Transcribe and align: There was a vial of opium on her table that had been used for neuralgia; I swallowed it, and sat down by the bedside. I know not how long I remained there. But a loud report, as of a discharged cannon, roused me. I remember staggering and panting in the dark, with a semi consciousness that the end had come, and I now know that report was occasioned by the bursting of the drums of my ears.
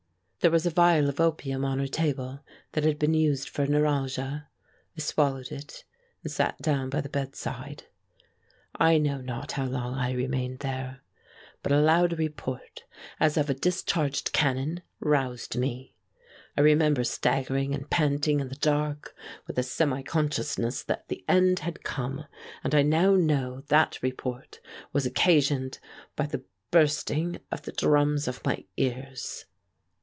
There 0.43 0.49
was 0.49 0.65
a 0.65 0.71
vial 0.71 1.07
of 1.07 1.19
opium 1.19 1.63
on 1.63 1.77
her 1.77 1.85
table 1.87 2.43
that 2.71 2.83
had 2.83 2.97
been 2.97 3.13
used 3.13 3.47
for 3.47 3.67
neuralgia; 3.67 4.47
I 4.97 4.99
swallowed 4.99 5.51
it, 5.51 5.83
and 6.23 6.31
sat 6.31 6.57
down 6.63 6.89
by 6.89 6.99
the 7.01 7.09
bedside. 7.09 7.83
I 8.73 8.97
know 8.97 9.21
not 9.21 9.51
how 9.51 9.65
long 9.65 9.93
I 9.93 10.13
remained 10.13 10.61
there. 10.61 11.01
But 11.61 11.71
a 11.73 11.79
loud 11.79 12.17
report, 12.17 12.85
as 13.19 13.37
of 13.37 13.51
a 13.51 13.53
discharged 13.53 14.33
cannon, 14.33 14.81
roused 14.99 15.57
me. 15.59 15.93
I 16.57 16.61
remember 16.61 17.03
staggering 17.03 17.75
and 17.75 17.87
panting 17.87 18.39
in 18.39 18.49
the 18.49 18.55
dark, 18.55 19.15
with 19.45 19.59
a 19.59 19.63
semi 19.63 20.01
consciousness 20.01 20.81
that 20.81 21.07
the 21.07 21.23
end 21.29 21.59
had 21.59 21.83
come, 21.83 22.25
and 22.63 22.73
I 22.73 22.81
now 22.81 23.13
know 23.13 23.61
that 23.67 24.01
report 24.01 24.59
was 24.91 25.05
occasioned 25.05 25.77
by 26.15 26.25
the 26.25 26.43
bursting 26.71 27.37
of 27.51 27.61
the 27.61 27.71
drums 27.71 28.27
of 28.27 28.43
my 28.43 28.65
ears. 28.75 29.45